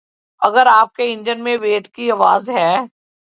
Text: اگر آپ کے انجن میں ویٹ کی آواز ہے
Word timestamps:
اگر 0.41 0.65
آپ 0.69 0.93
کے 0.93 1.11
انجن 1.13 1.43
میں 1.43 1.57
ویٹ 1.61 1.87
کی 1.87 2.11
آواز 2.11 2.49
ہے 2.49 2.73